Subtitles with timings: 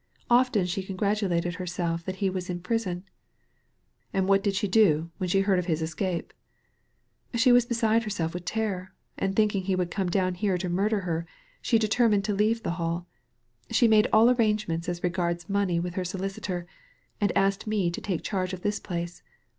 [0.31, 3.03] Often she congratulated herself that he was in prison."
[4.15, 6.33] ''And what did':sibe do when she heard of his escape?""
[7.35, 11.01] She was beside herself with terror; and, thinking he would come down here to murder
[11.01, 11.27] her,
[11.61, 13.05] she deter mined to leave the HalL
[13.69, 16.65] She made all arrange ments as regards money with her solicitor,
[17.21, 19.21] and asked me to take charge of this place.